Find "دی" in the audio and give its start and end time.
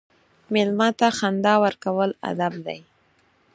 2.65-2.79